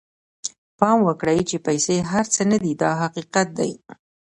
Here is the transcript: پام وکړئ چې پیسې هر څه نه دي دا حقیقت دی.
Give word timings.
پام 0.79 0.97
وکړئ 1.07 1.39
چې 1.49 1.57
پیسې 1.67 1.95
هر 2.11 2.25
څه 2.33 2.41
نه 2.51 2.57
دي 2.63 2.73
دا 2.81 2.91
حقیقت 3.01 3.47
دی. 3.59 3.71